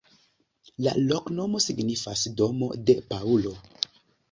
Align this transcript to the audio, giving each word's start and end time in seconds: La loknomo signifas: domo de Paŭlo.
La 0.85 0.93
loknomo 1.11 1.61
signifas: 1.67 2.25
domo 2.41 2.73
de 2.89 2.99
Paŭlo. 3.13 3.57